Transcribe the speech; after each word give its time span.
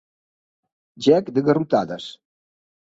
Gec 1.09 1.31
de 1.37 1.45
garrotades. 1.51 2.13